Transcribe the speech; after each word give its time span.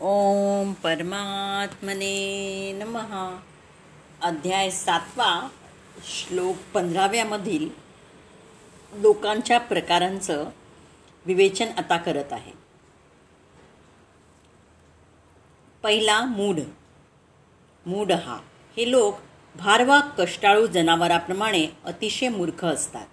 ओम 0.00 0.72
परमात्मने 0.72 2.72
नमः. 2.72 3.36
अध्याय 4.22 4.70
सातवा 4.70 5.48
श्लोक 6.04 6.56
पंधराव्यामधील 6.74 7.68
लोकांच्या 8.92 9.60
प्रकारांचं 9.60 10.44
विवेचन 11.26 11.66
आता 11.78 11.96
करत 11.96 12.32
आहे. 12.32 12.52
पहिला 15.82 16.24
मूढ. 16.24 16.60
मूढ 17.86 18.12
हा 18.12 18.40
हे 18.76 18.90
लोक 18.90 19.18
भारवा 19.56 20.00
कष्टाळू 20.00 20.66
जनावराप्रमाणे 20.66 21.66
अतिशय 21.84 22.28
मूर्ख 22.28 22.64
असतात. 22.64 23.06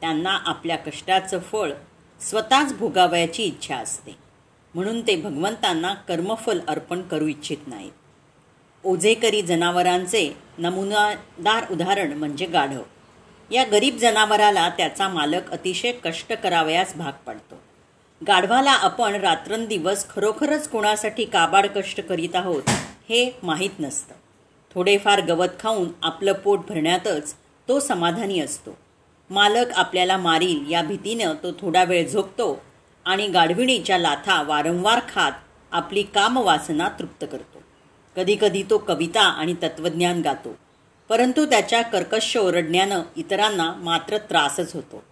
त्यांना 0.00 0.30
आपल्या 0.30 0.76
कष्टाचं 0.76 1.38
फळ 1.38 1.72
स्वतःच 2.20 2.78
भोगावयाची 2.78 3.42
इच्छा 3.42 3.76
असते. 3.76 4.31
म्हणून 4.74 5.06
ते 5.06 5.16
भगवंतांना 5.16 5.94
कर्मफल 5.94 6.60
अर्पण 6.68 7.02
करू 7.02 7.26
इच्छित 7.26 7.56
नाहीत. 7.66 7.92
ओझेकरी 8.84 9.42
जनावरांचे 9.42 10.36
नमुनादार 10.58 11.64
उदाहरण 11.70 12.12
म्हणजे 12.12 12.46
गाढव. 12.46 12.82
या 13.50 13.64
गरीब 13.64 13.96
जनावराला 13.96 14.68
त्याचा 14.68 15.08
मालक 15.08 15.50
अतिशय 15.50 15.92
कष्ट 15.92 16.32
करावयास 16.32 16.96
भाग 16.96 17.12
पडतो. 17.26 17.60
गाढवाला 18.26 18.70
आपण 18.70 19.14
रात्रंदिवस 19.14 20.08
खरोखरच 20.08 20.68
कोणासाठी 20.68 21.24
काबाड 21.24 21.66
कष्ट 21.66 22.00
करीत 22.00 22.36
आहोत 22.36 22.62
हे 23.08 23.38
माहीत 23.42 23.70
नसतं. 23.80 24.14
थोडेफार 24.74 25.20
गवत 25.20 25.48
खाऊन 25.60 25.88
आपलं 26.02 26.32
पोट 26.32 26.58
भरण्यातच 26.68 27.34
तो 27.68 27.80
समाधानी 27.80 28.40
असतो. 28.40 28.78
मालक 29.30 29.72
आपल्याला 29.72 30.16
मारील 30.16 30.64
या 30.70 30.82
भीतीनं 30.82 31.34
तो 31.42 31.52
थोडा 31.52 31.84
वेळ 31.84 32.08
झोपतो 32.08 32.62
आणि 33.04 33.28
गाढविणीच्या 33.28 33.98
लाथा 33.98 34.42
वारंवार 34.42 35.00
खात 35.14 35.32
आपली 35.70 36.02
कामवासना 36.02 36.88
तृप्त 36.88 37.24
करतो. 37.32 37.62
कधीकधी 38.16 38.62
तो 38.62 38.78
कविता 38.78 39.22
आणि 39.22 39.54
तत्वज्ञान 39.62 40.20
गातो 40.20 40.58
परंतु 41.08 41.46
त्याच्या 41.46 41.82
कर्कश 41.82 42.36
ओरडण्यानं 42.36 43.02
इतरांना 43.16 43.72
मात्र 43.72 44.18
त्रासच 44.18 44.74
होतो. 44.74 45.02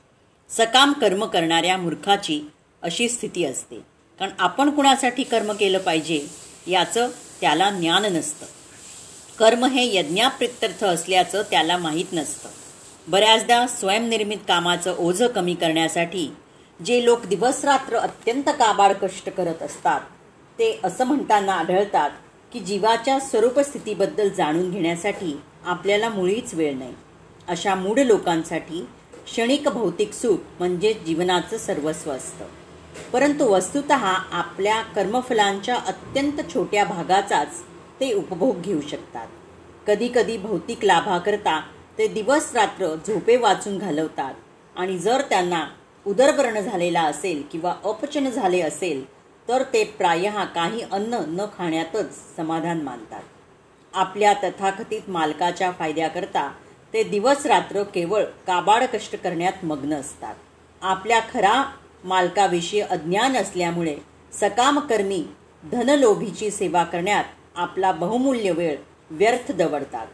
सकाम 0.51 0.93
कर्म 0.93 1.25
करणाऱ्या 1.25 1.77
मूर्खाची 1.77 2.41
अशी 2.83 3.09
स्थिती 3.09 3.45
असते. 3.45 3.81
कारण 4.19 4.31
आपण 4.39 4.71
कुणासाठी 4.71 5.23
कर्म 5.23 5.53
केलं 5.53 5.79
पाहिजे 5.79 6.27
याचं 6.67 7.09
त्याला 7.41 7.71
ज्ञान 7.71 8.05
नसतं. 8.05 8.47
कर्म 9.39 9.65
हे 9.65 9.97
यज्ञाप्रित्यर्थ 9.97 10.85
असल्याचं 10.85 11.43
त्याला 11.43 11.77
माहीत 11.77 12.05
नसतं. 12.13 12.49
बऱ्याचदा 13.09 13.67
स्वयंनिर्मित 13.67 14.39
कामाचं 14.49 14.95
ओझं 14.99 15.27
कमी 15.27 15.55
करण्यासाठी 15.55 16.29
जे 16.87 17.05
लोक 17.05 17.25
दिवसरात्र 17.27 17.97
अत्यंत 17.97 18.49
काबाड 18.49 18.93
कष्ट 19.03 19.29
करत 19.31 19.63
असतात 19.63 20.01
ते 20.59 20.79
असं 20.85 21.05
म्हणताना 21.05 21.53
आढळतात 21.53 22.11
की 22.53 22.61
जीवाच्या 22.61 23.19
स्वरूपस्थितीबद्दल 23.21 24.29
जाणून 24.29 24.71
घेण्यासाठी 24.71 25.37
आपल्याला 25.65 26.09
मुळीच 26.09 26.55
वेळ 26.55 26.75
नाही. 26.79 26.95
अशा 27.49 27.75
मूढ 27.75 27.99
लोकांसाठी 27.99 28.81
क्षणिक 29.27 29.69
भौतिक 29.69 30.13
सुख 30.13 30.37
म्हणजे 30.59 30.93
जीवनाचं 31.07 31.59
सर्वस्व 31.59 32.11
असतं. 32.11 32.45
परंतु 33.13 33.45
वस्तुत 33.45 33.91
आपल्या 33.93 34.81
कर्मफलांच्या 34.95 35.77
अत्यंत 35.77 36.41
छोट्या 36.55 36.85
भागाचाच 36.85 37.61
ते 38.01 38.13
उपभोग 38.13 38.61
घेऊ 38.61 38.81
शकतात. 38.81 39.27
कधीकधी 39.87 40.37
भौतिक 40.39 40.85
लाभाकरता 40.85 41.61
ते 41.99 42.07
दिवस 42.07 42.51
रात्र 42.55 42.95
झोपे 43.07 43.37
वाचून 43.37 43.79
घालवतात 43.79 44.35
आणि 44.77 44.99
जर 44.99 45.21
त्यांना 45.21 45.65
उदरव्रण 46.11 46.61
झालेला 46.61 47.03
असेल 47.03 47.43
किंवा 47.53 47.75
अपचन 47.85 48.31
झाले 48.31 48.61
असेल 48.61 49.05
तर 49.49 49.63
ते 49.63 49.85
प्रायः 49.85 50.45
काही 50.45 50.81
अन्न 50.93 51.19
न 51.27 51.45
खाण्यातच 51.59 52.37
समाधान 52.37 52.81
मानतात. 52.81 53.23
आपल्या 53.95 54.33
तथाकथित 54.33 55.09
मालकाच्या 55.09 55.71
फायद्याकरता 55.71 56.51
ते 56.93 57.03
दिवस 57.03 57.47
रात्र 57.47 57.83
केवळ 57.83 58.25
काबाड 58.47 58.83
कष्ट 58.93 59.17
करण्यात 59.17 59.65
मग्न 59.65 59.95
असतात. 59.95 60.35
आपल्या 60.83 61.21
खरा 61.33 61.63
मालकाविषयी 62.05 62.81
अज्ञान 62.81 63.37
असल्यामुळे 63.37 63.97
सकामकर्मी 64.33 65.25
धनलोभीची 65.73 66.51
सेवा 66.51 66.85
करण्यात 66.85 67.25
आपला 67.57 67.93
बहुमूल्य 67.93 68.51
वेळ 68.51 68.77
व्यर्थ 69.11 69.53
दवडतात. 69.53 70.07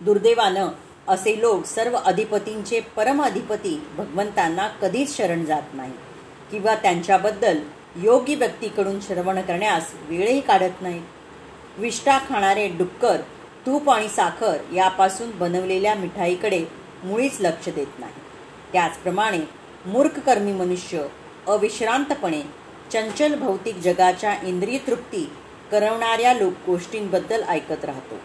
दुर्दैवानं 0.00 0.68
असे 1.08 1.40
लोक 1.40 1.64
सर्व 1.64 1.96
अधिपतींचे 1.96 2.80
परम 2.80 3.22
अधिपती 3.22 3.86
भगवंतांना 3.96 4.68
कधीच 4.68 5.16
शरण 5.16 5.44
जात 5.44 5.74
नाही 5.74 5.92
किंवा 6.50 6.74
त्यांच्याबद्दल 6.74 7.58
योग्य 7.96 8.34
व्यक्तीकडून 8.34 9.00
श्रवण 9.00 9.40
करण्यास 9.40 9.90
वेळही 10.08 10.40
काढत 10.40 10.82
नाहीत 10.82 11.78
विष्ठा 11.78 12.18
खाणारे 12.18 12.68
डुक्कर 12.68 13.16
तूप 13.66 13.90
आणि 13.90 14.08
साखर 14.08 14.56
यापासून 14.74 15.30
बनवलेल्या 15.30 15.94
मिठाईकडे 15.94 16.64
मुळीच 17.04 17.36
लक्ष 17.40 17.68
देत 17.68 17.98
नाही. 17.98 18.12
त्याचप्रमाणे 18.72 19.38
मूर्खकर्मी 19.86 20.52
मनुष्य 20.52 21.06
अविश्रांतपणे 21.46 22.42
चंचल 22.92 23.34
भौतिक 23.34 23.76
जगाच्या 23.76 24.34
इंद्रिय 24.42 24.78
तृप्ती 24.86 25.32
करवणाऱ्या 25.72 26.34
लोक 26.34 26.52
गोष्टींबद्दल 26.66 27.42
ऐकत 27.42 27.84
राहतो. 27.84 28.18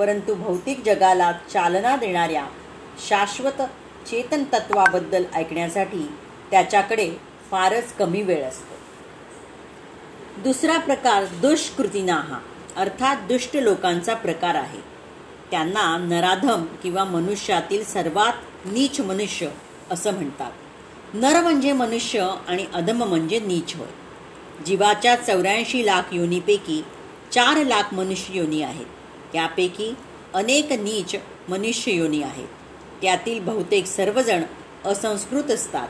परंतु 0.00 0.34
भौतिक 0.34 0.82
जगाला 0.84 1.32
चालना 1.32 1.96
देणाऱ्या 1.96 2.46
शाश्वत 3.08 3.62
चेतन 4.06 4.44
तत्वाबद्दल 4.44 5.24
ऐकण्यासाठी 5.34 6.12
त्याच्याकडे 6.50 7.10
फारच 7.50 7.92
कमी 7.92 8.22
वेळ 8.22 8.44
असतो. 8.44 8.74
दुसरा 10.42 10.78
प्रकार 10.78 11.24
दुष्कृतीना 11.24 12.14
हा 12.14 12.38
अर्थात 12.76 13.16
दुष्ट 13.16 13.56
लोकांचा 13.56 14.14
प्रकार 14.14 14.54
आहे. 14.54 14.80
त्यांना 15.50 15.98
नराधम 15.98 16.64
किंवा 16.82 17.04
मनुष्यातील 17.04 17.84
सर्वात 17.84 18.32
नीच 18.64 19.00
मनुष्य 19.00 19.48
असं 19.90 20.14
म्हणतात. 20.14 20.52
नर 21.14 21.40
म्हणजे 21.42 21.72
मनुष्य 21.72 22.30
आणि 22.48 22.66
अधम 22.74 23.04
म्हणजे 23.04 23.40
नीच 23.40 23.76
होय. 23.76 23.88
जीवाच्या 24.66 25.16
चौऱ्याऐंशी 25.16 25.86
लाख 25.86 26.02
योनीपैकी 26.12 26.84
चार 27.32 27.64
लाख 27.64 27.94
मनुष्य 27.94 28.38
योनी 28.38 28.62
आहेत. 28.62 28.86
त्यापैकी 29.32 29.94
अनेक 30.34 30.72
नीच 30.72 31.14
मनुष्य 31.48 31.92
योनी 31.92 32.22
आहेत. 32.22 32.48
त्यातील 33.02 33.40
बहुतेक 33.40 33.86
सर्वजण 33.86 34.42
असंस्कृत 34.84 35.44
असतात. 35.44 35.88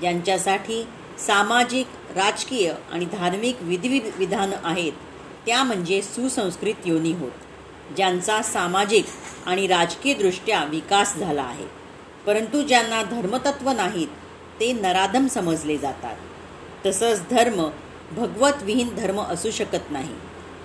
ज्यांच्यासाठी 0.00 0.84
सामाजिक 1.26 1.86
राजकीय 2.14 2.72
आणि 2.92 3.04
धार्मिक 3.04 3.56
विधिविध 3.60 4.02
विधानं 4.16 4.56
आहेत 4.64 4.92
त्या 5.46 5.62
म्हणजे 5.62 6.02
सुसंस्कृत 6.02 6.74
योनी 6.86 7.12
होत. 7.12 7.30
ज्यांचा 7.96 8.42
सामाजिक 8.42 9.06
आणि 9.46 9.66
राजकीयदृष्ट्या 9.66 10.64
विकास 10.64 11.16
झाला 11.16 11.42
आहे. 11.42 11.66
परंतु 12.26 12.62
ज्यांना 12.62 13.02
धर्मतत्व 13.02 13.70
नाहीत 13.70 14.08
ते 14.60 14.72
नराधम 14.72 15.26
समजले 15.26 15.78
जातात. 15.78 16.16
तसंच 16.86 17.22
धर्म 17.30 17.70
भगवतविहीन 18.12 18.94
धर्म 18.94 19.20
असू 19.20 19.50
शकत 19.50 19.90
नाही. 19.90 20.14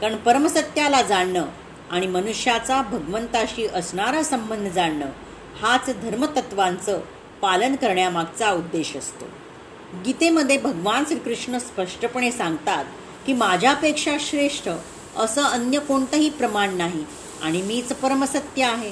कारण 0.02 0.16
परमसत्याला 0.16 1.02
जाणणं 1.02 1.46
आणि 1.91 2.07
मनुष्याचा 2.07 2.81
भगवंताशी 2.81 3.68
असणारा 3.68 4.23
संबंध 4.23 4.72
जाणणं 4.72 5.06
हाच 5.62 5.90
धर्मतत्वांचं 6.03 7.00
पालन 7.41 7.75
करण्यामागचा 7.75 8.51
उद्देश 8.51 8.96
असतो. 8.96 9.25
गीतेमध्ये 10.06 10.57
भगवान 10.57 11.03
श्रीकृष्ण 11.03 11.57
स्पष्टपणे 11.57 12.31
सांगतात 12.31 12.85
की 13.25 13.34
माझ्यापेक्षा 13.34 14.18
श्रेष्ठ 14.19 14.69
असं 15.18 15.44
अन्य 15.44 15.79
कोणतंही 15.79 16.29
प्रमाण 16.29 16.78
नाही 16.78 17.06
आणि 17.44 17.62
मीच 17.62 17.94
परमसत्य 17.94 18.63
आहे. 18.63 18.91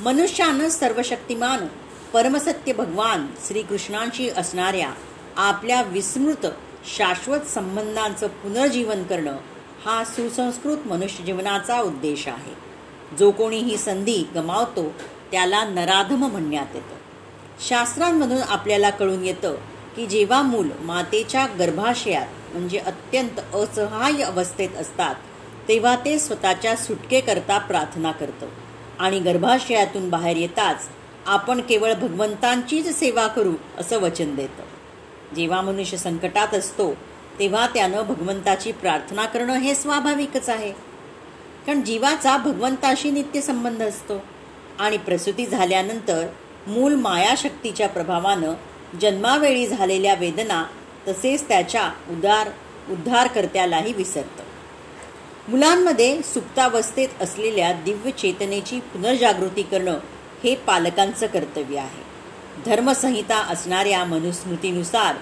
मनुष्यानं 0.00 0.68
सर्वशक्तिमान 0.68 1.66
परमसत्य 2.12 2.72
भगवान 2.72 3.26
श्रीकृष्णांशी 3.48 4.28
असणाऱ्या 4.28 4.90
आपल्या 5.36 5.82
विस्मृत 5.82 6.46
शाश्वत 6.96 7.40
संबंधांचं 7.40 8.26
पुनर्जीवन 8.26 9.02
करणं 9.02 9.36
हा 9.84 10.04
सुसंस्कृत 10.04 10.76
मनुष्य 10.86 11.24
जीवनाचा 11.24 11.80
उद्देश 11.80 12.28
आहे. 12.28 12.54
जो 13.16 13.30
कोणी 13.30 13.56
ही 13.56 13.76
संधी 13.76 14.24
गमावतो 14.34 14.94
त्याला 15.30 15.64
नराधम 15.64 16.26
म्हणण्यात 16.26 16.66
येतं. 16.74 16.96
शास्त्रांमधून 17.68 18.42
आपल्याला 18.48 18.90
कळून 18.90 19.24
येतं 19.24 19.54
की 19.96 20.06
जेव्हा 20.06 20.42
मूल 20.42 20.68
मातेच्या 20.80 21.46
गर्भाशयात 21.46 22.26
म्हणजे 22.52 22.78
अत्यंत 22.78 23.54
असहाय्य 23.54 24.24
अवस्थेत 24.24 24.68
असतात 24.78 25.14
तेव्हा 25.68 25.96
ते 25.96 26.18
स्वतःच्या 26.18 26.76
सुटकेकरता 26.76 27.58
प्रार्थना 27.58 28.12
करतं. 28.12 28.46
आणि 28.98 29.20
गर्भाशयातून 29.20 30.10
बाहेर 30.10 30.36
येताच 30.36 30.88
आपण 31.26 31.60
केवळ 31.60 31.94
भगवंतांचीच 31.94 32.98
सेवा 32.98 33.26
करू 33.26 33.52
असं 33.78 33.98
वचन 33.98 34.34
देतं. 34.34 34.62
जेव्हा 35.34 35.60
मनुष्य 35.60 35.96
संकटात 35.96 36.54
असतो 36.54 36.94
तेव्हा 37.40 37.66
त्यानं 37.66 38.02
भगवंताची 38.02 38.72
प्रार्थना 38.72 39.26
करणं 39.26 39.52
हे 39.52 39.74
स्वाभाविकच 39.74 40.48
आहे. 40.48 40.72
कारण 41.66 41.82
जीवाचा 41.82 42.36
भगवंताशी 42.36 43.10
नित्य 43.10 43.40
संबंध 43.40 43.82
असतो. 43.82 44.14
आणि 44.78 44.96
प्रसूती 44.96 45.46
झाल्यानंतर 45.46 46.26
मूल 46.66 46.94
मायाशक्तीच्या 46.94 47.88
प्रभावानं 47.88 48.52
जन्मावेळी 49.00 49.66
झालेल्या 49.66 50.14
वेदना 50.14 50.64
तसेच 51.08 51.48
त्याच्या 51.48 51.90
उदार 52.10 52.48
उद्धारकर्त्यालाही 52.90 53.92
विसरतं. 53.92 54.42
मुलांमध्ये 55.48 56.22
सुप्तावस्थेत 56.22 57.08
असलेल्या 57.20 57.72
दिव्य 57.72 58.10
चेतनेची 58.10 58.80
पुनर्जागृती 58.80 59.62
करणं 59.62 59.98
हे 60.44 60.54
पालकांचं 60.54 61.26
कर्तव्य 61.26 61.78
आहे. 61.78 62.10
धर्मसंहिता 62.66 63.36
असणाऱ्या 63.36 64.04
मनुस्मृतीनुसार 64.04 65.16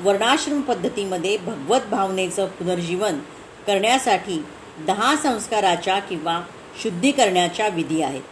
वर्णाश्रम 0.00 0.60
पद्धतीमध्ये 0.60 1.36
भगवत 1.36 1.80
भावनेचं 1.90 2.46
पुनर्जीवन 2.46 3.18
करण्यासाठी 3.66 4.44
दहा 4.86 5.16
संस्काराच्या 5.16 5.98
किंवा 5.98 6.40
शुद्धीकरण्याच्या 6.82 7.68
विधी 7.68 8.02
आहेत. 8.02 8.22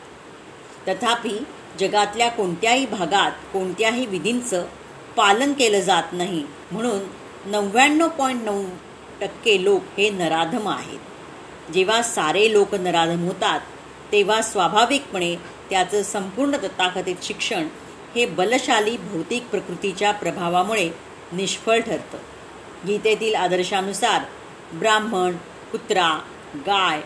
तथापि 0.88 1.38
जगातल्या 1.80 2.28
कोणत्याही 2.28 2.86
भागात 2.86 3.32
कोणत्याही 3.52 4.06
विधींचं 4.06 4.66
पालन 5.16 5.52
केलं 5.52 5.80
जात 5.80 6.12
नाही 6.12 6.44
म्हणून 6.72 7.00
नव्याण्णव 7.46 8.08
पॉईंट 8.08 8.42
नऊ 8.44 8.64
टक्के 9.20 9.64
लोक 9.64 9.82
हे 9.98 10.10
नराधम 10.10 10.68
आहेत. 10.68 10.98
जेव्हा 11.72 12.02
सारे 12.02 12.52
लोक 12.52 12.74
नराधम 12.74 13.24
होतात 13.24 13.60
तेव्हा 14.12 14.42
स्वाभाविकपणे 14.42 15.36
त्याचं 15.70 16.02
संपूर्ण 16.02 16.56
तथाकथित 16.56 17.16
शिक्षण 17.22 17.68
हे 18.14 18.26
बलशाली 18.26 18.96
भौतिक 18.96 19.46
प्रकृतीच्या 19.46 20.12
प्रभावामुळे 20.12 20.88
निष्फळ 21.32 21.80
ठरतं. 21.80 22.18
गीतेतील 22.86 23.34
आदर्शानुसार 23.34 24.22
ब्राह्मण 24.74 25.36
कुत्रा 25.72 26.20
गाय 26.54 27.00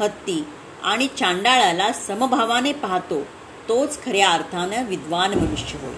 हत्ती 0.00 0.44
आणि 0.82 1.08
चांडाळाला 1.18 1.92
समभावाने 1.92 2.72
पाहतो 2.72 3.20
तोच 3.68 4.04
खऱ्या 4.04 4.30
अर्थानं 4.30 4.84
विद्वान 4.84 5.34
मनुष्य 5.34 5.78
होय. 5.78 5.94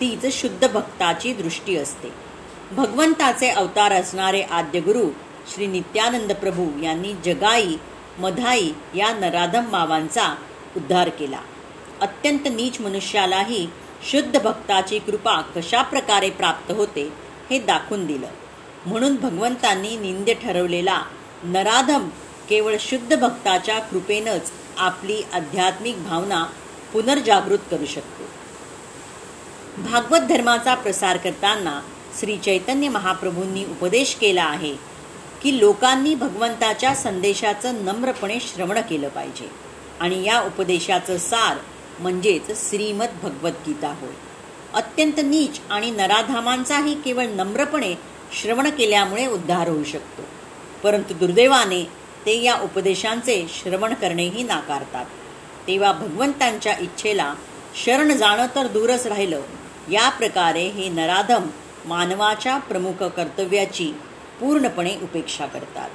तीच 0.00 0.40
शुद्ध 0.40 0.68
भक्ताची 0.68 1.32
दृष्टी 1.32 1.76
असते. 1.76 2.08
भगवंताचे 2.72 3.48
अवतार 3.48 3.92
असणारे 3.92 4.42
आद्यगुरु 4.42 5.10
श्री 5.54 5.66
नित्यानंद 5.66 6.32
प्रभू 6.32 6.80
यांनी 6.82 7.14
जगाई 7.24 7.76
मधाई 8.18 8.70
या 8.94 9.14
नराधम 9.14 9.64
मावांचा 9.70 10.36
उद्धार 10.76 11.08
केला. 11.08 11.40
अत्यंत 12.00 12.40
नीच 12.44 12.80
मनुष्यालाही 12.80 13.68
शुद्ध 14.02 14.38
भक्ताची 14.42 14.98
कृपा 14.98 15.40
कशा 15.40 15.82
प्रकारे 15.82 16.30
प्राप्त 16.30 16.72
होते 16.72 17.12
हे 17.50 17.58
दाखवून 17.58 18.06
दिलं. 18.06 18.26
म्हणून 18.86 19.16
भगवंतांनी 19.16 19.96
निंद्य 19.96 20.34
ठरवलेला 20.34 21.02
नराधम 21.44 22.08
केवळ 22.48 22.76
शुद्ध 22.80 23.16
भक्ताच्या 23.16 23.78
कृपेनंच 23.78 24.50
आपली 24.78 25.22
आध्यात्मिक 25.32 26.02
भावना 26.04 26.44
पुनर्जागृत 26.92 27.58
करू 27.70 27.86
शकतो. 27.86 28.24
भागवत 29.82 30.20
धर्माचा 30.20 30.74
प्रसार 30.74 31.16
करताना 31.16 31.80
श्री 32.20 32.36
चैतन्य 32.36 32.88
महाप्रभूंनी 32.88 33.64
उपदेश 33.64 34.14
केला 34.14 34.44
आहे 34.44 34.74
की 35.42 35.58
लोकांनी 35.58 36.14
भगवंताच्या 36.14 36.94
संदेशाचं 36.94 37.84
नम्रपणे 37.84 38.38
श्रवण 38.40 38.80
केलं 38.80 39.08
पाहिजे 39.08 39.50
आणि 40.00 40.24
या 40.24 40.40
उपदेशाचं 40.40 41.18
सार 41.18 41.56
म्हणजेच 41.98 42.68
श्रीमद 42.68 43.08
भगवद्गीता 43.22 43.94
होय. 44.00 44.14
अत्यंत 44.74 45.12
नीच 45.16 45.60
आणि 45.70 45.90
नराधामांचाही 45.90 46.94
केवळ 47.02 47.26
नम्रपणे 47.26 47.94
श्रवण 48.32 48.70
केल्यामुळे 48.70 49.26
उद्धार 49.26 49.68
होऊ 49.68 49.84
शकतो. 49.84 50.22
परंतु 50.82 51.14
दुर्दैवाने 51.14 51.84
ते 52.26 52.42
या 52.42 52.56
उपदेशांचे 52.60 53.46
श्रवण 53.48 53.94
करणेही 53.94 54.42
नाकारतात. 54.42 55.04
तेव्हा 55.66 55.92
भगवंतांच्या 55.92 56.76
इच्छेला 56.80 57.34
शरण 57.84 58.12
जाणं 58.12 58.46
तर 58.54 58.66
दूरच 58.66 59.06
राहिलं. 59.06 59.42
या 59.90 60.08
प्रकारे 60.08 60.68
हे 60.68 60.88
नराधम 60.88 61.42
मानवाच्या 61.84 62.58
प्रमुख 62.58 63.02
कर्तव्याची 63.02 63.92
पूर्णपणे 64.40 64.96
उपेक्षा 65.02 65.46
करतात. 65.46 65.88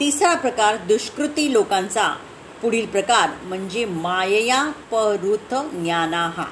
तिसरा 0.00 0.34
प्रकार 0.34 0.76
दुष्कृती 0.76 1.52
लोकांचा 1.52 2.16
पुढील 2.62 2.86
प्रकार 2.86 3.30
म्हणजे 3.42 3.84
मायया 3.84 4.72
परुथ 4.90 5.54
ज्ञानाहा 5.54 6.44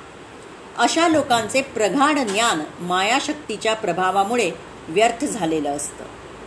अशा 0.78 1.08
लोकांचे 1.08 1.62
प्रगाढ 1.62 2.18
ज्ञान 2.18 2.62
मायाशक्तीच्या 2.80 3.74
प्रभावामुळे 3.74 4.50
व्यर्थ 4.88 5.24
झालेलं 5.24 5.76
असतं. 5.76 6.04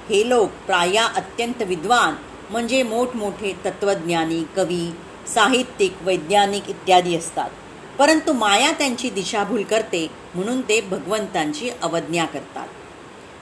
हे 0.10 0.30
लोक 0.30 0.50
प्राया 0.66 1.06
अत्यंत 1.06 1.62
विद्वान 1.62 2.16
म्हणजे 2.50 2.84
मोठमोठे 2.84 3.56
तत्त्वज्ञानी 3.66 4.44
कवी 4.56 4.92
साहित्यिक 5.28 5.96
वैज्ञानिक 6.02 6.70
इत्यादी 6.70 7.16
असतात. 7.16 7.50
परंतु 8.00 8.34
माया 8.34 8.72
त्यांची 8.72 9.10
दिशाभूल 9.10 9.64
करते 9.64 10.08
म्हणून 10.36 10.62
ते 10.62 10.82
भगवंतांची 10.82 11.70
अवज्ञा 11.82 12.26
करतात. 12.26 12.68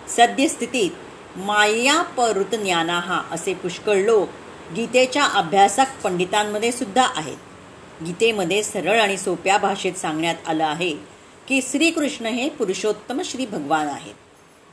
सद्यस्थितीत 0.10 0.92
माया 1.38 2.02
परुत 2.02 2.56
ज्ञानाहा 2.56 3.22
असे 3.32 3.54
पुष्कळ 3.54 3.96
लोक 3.96 4.30
गीतेच्या 4.76 5.24
अभ्यासक 5.24 5.86
पंडितांमध्ये 6.04 6.72
सुद्धा 6.72 7.08
आहेत. 7.16 7.38
गीतेमध्ये 8.06 8.64
सरळ 8.64 9.00
आणि 9.00 9.18
सोप्या 9.18 9.58
भाषेत 9.58 9.94
सांगण्यात 9.94 10.36
आलं 10.48 10.66
आहे 10.66 10.92
की 11.48 11.62
श्रीकृष्ण 11.62 12.26
हे 12.26 12.50
पुरुषोत्तम 12.50 13.22
श्री 13.26 13.46
भगवान 13.46 13.88
आहेत. 13.88 14.14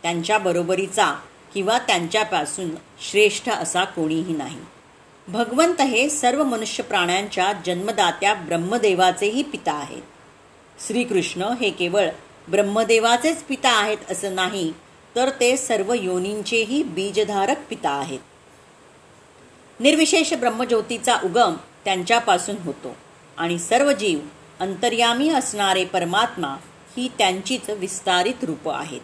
त्यांच्या 0.03 0.39
बरोबरीचा 0.39 1.21
किंवा 1.55 1.79
त्यांच्यापासून 1.79 2.71
श्रेष्ठ 3.11 3.49
असा 3.49 3.85
कोणीही 3.85 4.37
नाही. 4.37 4.61
भगवंत 5.29 5.81
हे 5.81 6.09
सर्व 6.11 6.45
मनुष्य 6.45 6.83
प्राण्यांच्या 6.83 7.53
जन्मदात्या 7.67 8.35
ब्रह्मदेवाचेही 8.35 9.43
पिता 9.43 9.73
आहेत. 9.73 10.03
श्रीकृष्ण 10.87 11.43
हे 11.43 11.71
केवळ 11.71 12.09
ब्रह्मदेवाचेच 12.49 13.43
पिता 13.43 13.71
आहेत 13.71 13.99
असं 14.11 14.35
नाही 14.35 14.73
तर 15.17 15.31
ते 15.41 15.57
सर्व 15.57 15.93
योनींचेही 15.93 16.83
बीजधारक 16.83 17.57
पिता 17.71 17.91
आहेत. 17.91 18.21
निर्विशेष 19.81 20.35
ब्रह्मज्योतीचा 20.35 21.17
उगम 21.25 21.57
त्यांच्यापासून 21.85 22.57
होतो. 22.65 22.97
आणि 23.37 23.59
सर्व 23.59 23.93
जीव 23.93 24.19
अंतर्यामी 24.61 25.29
असणारे 25.29 25.85
परमात्मा 25.85 26.57
ही 26.97 27.09
त्यांचीच 27.19 27.71
विस्तारित 27.71 28.45
रूप 28.45 28.69
आहेत. 28.69 29.01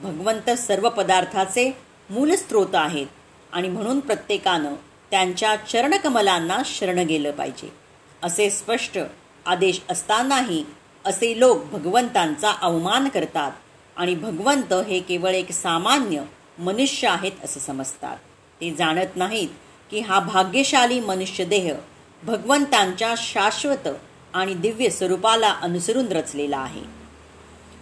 भगवंत 0.00 0.50
सर्व 0.50 0.88
पदार्थाचे 0.88 1.78
मूलस्त्रोत 2.10 2.74
आहेत 2.74 3.06
आणि 3.52 3.68
म्हणून 3.68 4.00
प्रत्येकानं 4.00 4.74
त्यांच्या 5.10 5.56
चरणकमलांना 5.56 6.58
शरण 6.64 6.98
गेलं 6.98 7.30
पाहिजे. 7.30 7.72
असे 8.22 8.50
स्पष्ट 8.50 8.98
आदेश 9.46 9.80
असतानाही 9.90 10.64
असे 11.04 11.40
लोक 11.40 11.64
भगवंतांचा 11.64 12.52
अवमान 12.60 13.08
करतात 13.08 13.52
आणि 13.96 14.14
भगवंत 14.14 14.72
हे 14.72 15.00
केवळ 15.00 15.30
एक 15.30 15.52
सामान्य 15.52 16.22
मनुष्य 16.58 17.08
आहेत 17.08 17.32
असं 17.44 17.60
समजतात. 17.60 18.16
ते 18.60 18.70
जाणत 18.70 19.16
नाहीत 19.16 19.48
की 19.92 20.00
हा 20.00 20.20
भाग्यशाली 20.20 21.00
मनुष्यदेह 21.00 21.72
भगवंतांच्या 22.22 23.14
शाश्वत 23.18 23.88
आणि 24.34 24.54
दिव्य 24.54 24.90
स्वरूपाला 24.90 25.50
अनुसरून 25.52 26.06
रचलेला 26.08 26.58
आहे. 26.58 26.80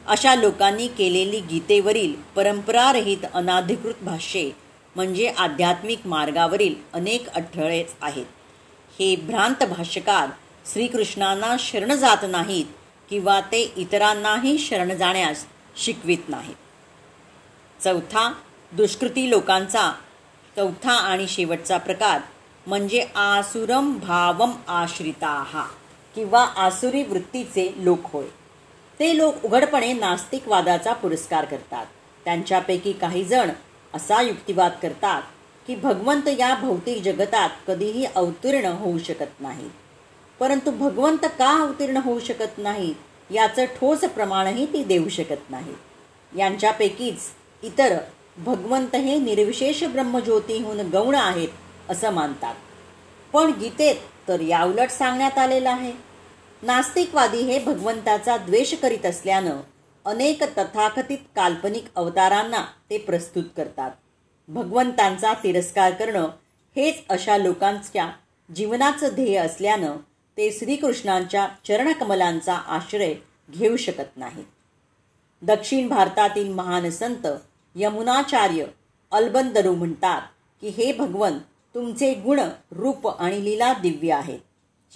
अशा 0.06 0.34
लोकांनी 0.34 0.86
केलेली 0.88 1.40
गीतेवरील 1.40 2.14
परंपरारहित 2.36 3.26
अनाधिकृत 3.34 3.94
भाष्ये 4.02 4.50
म्हणजे 4.96 5.26
आध्यात्मिक 5.28 6.06
मार्गावरील 6.06 6.74
अनेक 6.92 7.28
अडथळेच 7.28 7.94
आहेत. 8.02 8.26
हे 8.98 9.16
भ्रांत 9.16 9.64
भाष्यकार 9.64 10.28
श्रीकृष्णांना 10.72 11.56
शरण 11.58 11.94
जात 11.94 12.24
नाहीत 12.28 12.64
किंवा 13.10 13.40
ते 13.40 13.72
इतरांनाही 13.76 14.58
शरण 14.58 14.96
जाण्यास 14.96 15.44
शिकवित 15.76 16.28
नाहीत. 16.28 16.54
चौथा 17.84 18.32
दुष्कृती 18.72 19.30
लोकांचा 19.30 19.92
चौथा 20.56 20.92
आणि 20.92 21.26
शेवटचा 21.28 21.76
प्रकार 21.78 22.20
म्हणजे 22.66 23.06
आसुरम 23.14 23.96
भावम 23.98 24.52
आश्रिता 24.68 25.64
किंवा 26.16 26.44
आसुरी 26.56 27.02
वृत्तीचे 27.02 27.70
लोक 27.76 28.06
होय. 28.12 28.26
ते 29.00 29.16
लोक 29.16 29.44
उघडपणे 29.44 29.92
नास्तिकवादाचा 29.92 30.92
पुरस्कार 30.92 31.44
करतात. 31.44 31.86
त्यांच्यापैकी 32.26 32.92
काही 32.92 33.24
जण 33.24 33.50
असा 33.94 34.20
युक्तिवाद 34.22 34.72
करतात 34.82 35.22
की 35.66 35.74
भगवंत 35.74 36.28
या 36.38 36.54
भौतिक 36.54 37.02
जगतात 37.02 37.50
कधीही 37.66 38.04
अवतीर्ण 38.06 38.66
होऊ 38.72 38.98
शकत 38.98 39.40
नाही 39.40 39.68
परंतु 40.40 40.70
भगवंत 40.70 41.24
का 41.38 41.50
अवतीर्ण 41.62 41.96
होऊ 41.96 42.18
शकत 42.18 42.58
नाही 42.58 42.92
याचं 43.30 43.64
ठोस 43.76 44.04
प्रमाणही 44.04 44.66
ती 44.66 44.82
देऊ 44.84 45.08
शकत 45.08 45.50
नाही 45.50 45.74
यांच्यापैकीच 46.32 47.28
इतर 47.62 47.96
भगवंत 48.44 48.96
हे 48.96 49.18
निर्विशेष 49.18 49.84
ब्रह्मज्योतीहून 49.84 50.80
गौण 50.80 51.14
आहेत 51.14 51.48
असं 51.88 52.10
मानतात. 52.10 52.54
पण 53.32 53.52
गीतेत 53.52 53.96
तर 54.28 54.40
याउलट 54.40 54.90
सांगण्यात 54.90 55.38
आलेलं 55.38 55.70
आहे. 55.70 55.92
नास्तिकवादी 56.62 57.38
हे 57.38 57.58
भगवंताचा 57.58 58.36
द्वेष 58.36 58.74
करीत 58.74 59.06
असल्यानं 59.06 59.60
अनेक 60.04 60.42
तथाकथित 60.42 61.18
काल्पनिक 61.36 61.84
अवतारांना 61.96 62.64
ते 62.90 62.98
प्रस्तुत 62.98 63.44
करतात. 63.56 63.90
भगवंतांचा 64.48 65.32
तिरस्कार 65.32 65.92
करणं 65.92 66.28
हेच 66.76 66.94
अशा 67.08 67.36
लोकांच्या 67.36 68.10
जीवनाचं 68.56 69.08
ध्येय 69.12 69.36
असल्यानं 69.36 69.96
ते 70.36 70.50
श्रीकृष्णांच्या 70.50 71.48
चरणकमलांचा 71.68 72.54
आश्रय 72.54 73.14
घेऊ 73.50 73.76
शकत 73.76 74.16
नाहीत. 74.16 74.44
दक्षिण 75.42 75.88
भारतातील 75.88 76.52
महान 76.52 76.90
संत 76.90 77.26
यमुनाचार्य 77.74 78.64
अल्बंदरू 79.12 79.74
म्हणतात 79.74 80.22
की 80.60 80.68
हे 80.68 80.92
भगवन 80.92 81.38
तुमचे 81.74 82.14
गुण 82.14 82.40
रूप 82.72 83.08
आणि 83.08 83.44
लीला 83.44 83.72
दिव्य 83.72 84.12
आहेत. 84.12 84.38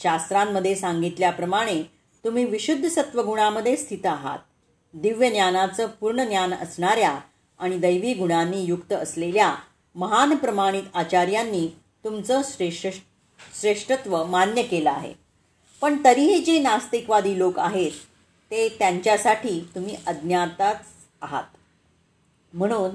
शास्त्रांमध्ये 0.03 0.75
सांगितल्याप्रमाणे 0.75 1.83
तुम्ही 2.25 2.45
विशुद्ध 2.45 2.89
सत्वगुणामध्ये 2.89 3.77
स्थित 3.77 4.07
आहात. 4.07 4.39
दिव्य 4.95 5.31
ज्ञानाचं 5.31 5.87
पूर्ण 5.87 6.25
ज्ञान 6.25 6.55
असणाऱ्या 6.55 7.19
आणि 7.59 7.79
दैवी 7.79 8.15
गुणांनी 8.15 8.65
युक्त 8.65 8.93
असलेल्या 8.93 9.55
महान 9.95 10.37
प्रमाणित 10.37 10.83
आचार्यांनी 10.95 11.69
तुमचं 12.05 12.41
श्रेष्ठ 12.45 12.87
श्रेष्ठत्व 13.61 14.25
मान्य 14.25 14.63
केलं 14.63 14.91
आहे. 14.91 15.15
पण 15.81 16.05
तरीही 16.05 16.39
जे 16.39 16.59
नास्तिकवादी 16.59 17.39
लोक 17.39 17.59
आहेत 17.59 17.91
ते 18.51 18.69
त्यांच्यासाठी 18.69 19.69
तुम्ही 19.75 19.97
अज्ञाताच 20.07 20.81
आहात. 21.23 21.43
म्हणून 22.55 22.91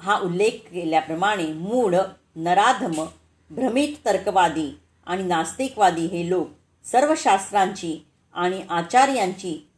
हा 0.00 0.18
उल्लेख 0.18 0.50
केल्याप्रमाणे 0.50 1.46
मूढ 1.46 1.94
नराधम 2.36 3.04
भ्रमित 3.50 3.88
तर्कवादी 4.04 4.78
आणि 5.06 5.22
नास्तिकवादी 5.22 6.06
हे 6.06 6.28
लोक 6.28 6.48
सर्व 6.84 7.14
शास्त्रांची 7.16 8.06
आणि 8.34 8.62
आचार्यांची 8.70 9.68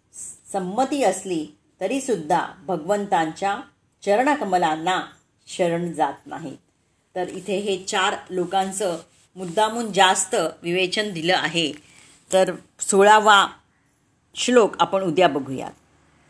संमती 0.52 1.02
असली 1.02 1.46
तरीसुद्धा 1.80 2.46
भगवंतांच्या 2.66 3.60
चरणकमलांना 4.04 5.02
शरण 5.46 5.92
जात 5.92 6.26
नाहीत. 6.26 6.56
तर 7.14 7.28
इथे 7.28 7.56
हे 7.56 7.84
चार 7.84 8.14
लोकांचं 8.30 8.98
मुद्दामून 9.36 9.92
जास्त 9.92 10.36
विवेचन 10.62 11.12
दिलं 11.12 11.36
आहे. 11.36 11.72
तर 12.32 12.52
सोळावा 12.80 13.46
श्लोक 14.34 14.80
आपण 14.80 15.02
उद्या 15.02 15.28
बघूयात. 15.28 15.72